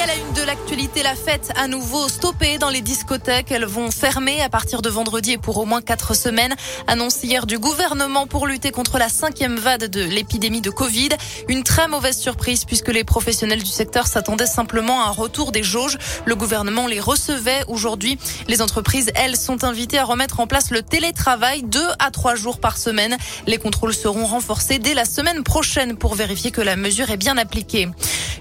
Et 0.00 0.02
à 0.02 0.06
la 0.06 0.14
une 0.14 0.32
de 0.32 0.42
l'actualité, 0.42 1.02
la 1.02 1.14
fête 1.14 1.52
à 1.56 1.68
nouveau 1.68 2.08
stoppée 2.08 2.56
dans 2.56 2.70
les 2.70 2.80
discothèques. 2.80 3.50
Elles 3.50 3.66
vont 3.66 3.90
fermer 3.90 4.40
à 4.40 4.48
partir 4.48 4.80
de 4.80 4.88
vendredi 4.88 5.32
et 5.32 5.38
pour 5.38 5.58
au 5.58 5.66
moins 5.66 5.82
quatre 5.82 6.14
semaines. 6.14 6.54
Annonce 6.86 7.22
hier 7.22 7.44
du 7.44 7.58
gouvernement 7.58 8.26
pour 8.26 8.46
lutter 8.46 8.70
contre 8.70 8.96
la 8.96 9.10
cinquième 9.10 9.56
vague 9.56 9.86
de 9.86 10.02
l'épidémie 10.02 10.62
de 10.62 10.70
Covid. 10.70 11.10
Une 11.48 11.64
très 11.64 11.86
mauvaise 11.86 12.18
surprise 12.18 12.64
puisque 12.64 12.88
les 12.88 13.04
professionnels 13.04 13.62
du 13.62 13.70
secteur 13.70 14.06
s'attendaient 14.06 14.46
simplement 14.46 15.02
à 15.02 15.08
un 15.08 15.10
retour 15.10 15.52
des 15.52 15.62
jauges. 15.62 15.98
Le 16.24 16.34
gouvernement 16.34 16.86
les 16.86 17.00
recevait 17.00 17.64
aujourd'hui. 17.68 18.18
Les 18.48 18.62
entreprises, 18.62 19.10
elles, 19.16 19.36
sont 19.36 19.64
invitées 19.64 19.98
à 19.98 20.04
remettre 20.04 20.40
en 20.40 20.46
place 20.46 20.70
le 20.70 20.82
télétravail 20.82 21.62
deux 21.62 21.88
à 21.98 22.10
trois 22.10 22.36
jours 22.36 22.58
par 22.58 22.78
semaine. 22.78 23.18
Les 23.46 23.58
contrôles 23.58 23.94
seront 23.94 24.24
renforcés 24.24 24.78
dès 24.78 24.94
la 24.94 25.04
semaine 25.04 25.42
prochaine 25.42 25.96
pour 25.96 26.14
vérifier 26.14 26.52
que 26.52 26.62
la 26.62 26.76
mesure 26.76 27.10
est 27.10 27.18
bien 27.18 27.36
appliquée. 27.36 27.88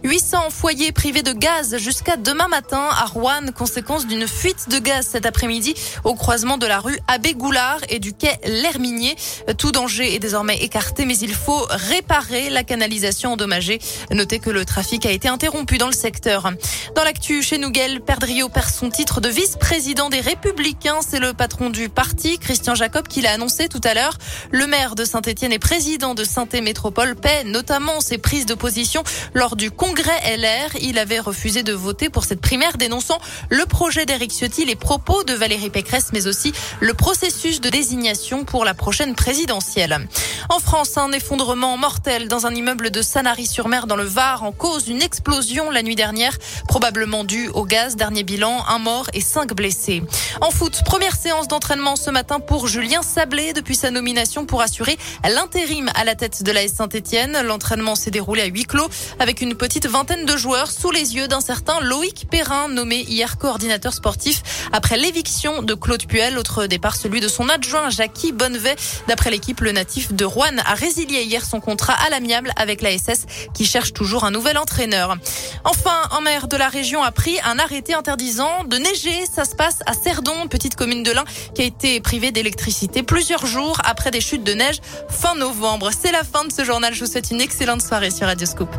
800 0.03 0.49
foyers 0.49 0.91
privés 0.91 1.23
de 1.23 1.33
gaz 1.33 1.77
jusqu'à 1.77 2.15
demain 2.15 2.47
matin 2.47 2.87
à 2.91 3.05
Rouen, 3.05 3.51
conséquence 3.55 4.07
d'une 4.07 4.27
fuite 4.27 4.69
de 4.69 4.79
gaz 4.79 5.07
cet 5.07 5.25
après-midi 5.25 5.73
au 6.03 6.15
croisement 6.15 6.57
de 6.57 6.65
la 6.65 6.79
rue 6.79 6.97
Abbé 7.07 7.33
Goulard 7.33 7.79
et 7.89 7.99
du 7.99 8.13
quai 8.13 8.37
L'Herminier. 8.45 9.15
Tout 9.57 9.71
danger 9.71 10.15
est 10.15 10.19
désormais 10.19 10.57
écarté, 10.57 11.05
mais 11.05 11.17
il 11.17 11.33
faut 11.33 11.65
réparer 11.69 12.49
la 12.49 12.63
canalisation 12.63 13.33
endommagée. 13.33 13.79
Notez 14.11 14.39
que 14.39 14.49
le 14.49 14.63
trafic 14.63 15.05
a 15.05 15.11
été 15.11 15.27
interrompu 15.27 15.77
dans 15.77 15.87
le 15.87 15.93
secteur. 15.93 16.51
Dans 16.95 17.03
l'actu, 17.03 17.43
chez 17.43 17.57
Nouguel, 17.57 18.01
Perdrio 18.01 18.47
perd 18.49 18.69
son 18.69 18.89
titre 18.89 19.19
de 19.19 19.29
vice-président 19.29 20.09
des 20.09 20.21
Républicains. 20.21 20.99
C'est 21.07 21.19
le 21.19 21.33
patron 21.33 21.69
du 21.69 21.89
parti, 21.89 22.39
Christian 22.39 22.75
Jacob, 22.75 23.07
qui 23.07 23.21
l'a 23.21 23.33
annoncé 23.33 23.67
tout 23.67 23.81
à 23.83 23.93
l'heure. 23.93 24.17
Le 24.51 24.65
maire 24.65 24.95
de 24.95 25.03
Saint-Etienne 25.03 25.51
et 25.51 25.59
président 25.59 26.15
de 26.15 26.23
Saint-Métropole 26.23 27.15
paie 27.15 27.43
notamment 27.43 27.99
ses 27.99 28.17
prises 28.17 28.45
de 28.45 28.53
position 28.53 29.03
lors 29.33 29.55
du 29.55 29.71
congrès 29.71 29.88
LR. 29.97 30.75
Il 30.81 30.99
avait 30.99 31.19
refusé 31.19 31.63
de 31.63 31.73
voter 31.73 32.09
pour 32.09 32.23
cette 32.23 32.41
primaire, 32.41 32.77
dénonçant 32.77 33.19
le 33.49 33.65
projet 33.65 34.05
d'Éric 34.05 34.31
Ciotti, 34.31 34.65
les 34.65 34.75
propos 34.75 35.23
de 35.23 35.33
Valérie 35.33 35.69
Pécresse, 35.69 36.09
mais 36.13 36.27
aussi 36.27 36.53
le 36.79 36.93
processus 36.93 37.59
de 37.61 37.69
désignation 37.69 38.45
pour 38.45 38.65
la 38.65 38.73
prochaine 38.73 39.15
présidentielle. 39.15 40.07
En 40.49 40.59
France, 40.59 40.97
un 40.97 41.11
effondrement 41.11 41.77
mortel 41.77 42.27
dans 42.27 42.45
un 42.45 42.53
immeuble 42.53 42.91
de 42.91 43.01
Sanary-sur-Mer 43.01 43.87
dans 43.87 43.95
le 43.95 44.03
Var 44.03 44.43
en 44.43 44.51
cause 44.51 44.85
d'une 44.85 45.01
explosion 45.01 45.69
la 45.71 45.81
nuit 45.81 45.95
dernière, 45.95 46.37
probablement 46.67 47.23
due 47.23 47.49
au 47.49 47.65
gaz. 47.65 47.95
Dernier 47.95 48.23
bilan, 48.23 48.63
un 48.67 48.79
mort 48.79 49.07
et 49.13 49.21
cinq 49.21 49.53
blessés. 49.53 50.03
En 50.41 50.51
foot, 50.51 50.81
première 50.85 51.15
séance 51.15 51.47
d'entraînement 51.47 51.95
ce 51.95 52.09
matin 52.09 52.39
pour 52.39 52.67
Julien 52.67 53.01
Sablé 53.01 53.53
depuis 53.53 53.75
sa 53.75 53.91
nomination 53.91 54.45
pour 54.45 54.61
assurer 54.61 54.97
l'intérim 55.27 55.89
à 55.95 56.03
la 56.03 56.15
tête 56.15 56.43
de 56.43 56.51
la 56.51 56.67
Saint-Etienne. 56.67 57.41
L'entraînement 57.43 57.95
s'est 57.95 58.11
déroulé 58.11 58.43
à 58.43 58.45
huis 58.45 58.65
clos 58.65 58.89
avec 59.19 59.41
une 59.41 59.55
vingtaine 59.87 60.25
de 60.25 60.35
joueurs 60.35 60.71
sous 60.71 60.91
les 60.91 61.15
yeux 61.15 61.27
d'un 61.27 61.41
certain 61.41 61.79
Loïc 61.79 62.27
Perrin, 62.29 62.67
nommé 62.67 63.01
hier 63.01 63.37
coordinateur 63.37 63.93
sportif 63.93 64.41
après 64.73 64.97
l'éviction 64.97 65.61
de 65.61 65.73
Claude 65.73 66.05
Puel. 66.05 66.37
Autre 66.37 66.65
départ, 66.65 66.95
celui 66.95 67.19
de 67.21 67.27
son 67.27 67.49
adjoint 67.49 67.89
Jackie 67.89 68.31
Bonnevet. 68.31 68.75
D'après 69.07 69.31
l'équipe, 69.31 69.61
le 69.61 69.71
natif 69.71 70.13
de 70.13 70.25
Rouen 70.25 70.57
a 70.65 70.73
résilié 70.73 71.23
hier 71.23 71.45
son 71.45 71.59
contrat 71.59 71.93
à 71.93 72.09
l'amiable 72.09 72.51
avec 72.55 72.81
la 72.81 72.97
SS 72.97 73.25
qui 73.53 73.65
cherche 73.65 73.93
toujours 73.93 74.23
un 74.23 74.31
nouvel 74.31 74.57
entraîneur. 74.57 75.17
Enfin, 75.63 76.01
un 76.11 76.21
maire 76.21 76.47
de 76.47 76.57
la 76.57 76.67
région 76.67 77.01
a 77.03 77.11
pris 77.11 77.37
un 77.45 77.59
arrêté 77.59 77.93
interdisant 77.93 78.63
de 78.65 78.77
neiger. 78.77 79.25
Ça 79.31 79.45
se 79.45 79.55
passe 79.55 79.79
à 79.85 79.93
Cerdon, 79.93 80.47
petite 80.47 80.75
commune 80.75 81.03
de 81.03 81.11
l'Ain, 81.11 81.25
qui 81.55 81.61
a 81.61 81.65
été 81.65 81.99
privée 81.99 82.31
d'électricité 82.31 83.03
plusieurs 83.03 83.45
jours 83.45 83.77
après 83.83 84.11
des 84.11 84.21
chutes 84.21 84.43
de 84.43 84.53
neige 84.53 84.79
fin 85.09 85.35
novembre. 85.35 85.91
C'est 85.97 86.11
la 86.11 86.23
fin 86.23 86.45
de 86.45 86.51
ce 86.51 86.63
journal. 86.63 86.93
Je 86.93 87.05
vous 87.05 87.11
souhaite 87.11 87.31
une 87.31 87.41
excellente 87.41 87.81
soirée 87.81 88.11
sur 88.11 88.27
Radio 88.27 88.45
Scoop. 88.45 88.69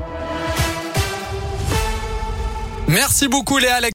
Merci 2.90 3.28
beaucoup 3.28 3.58
Léa. 3.58 3.80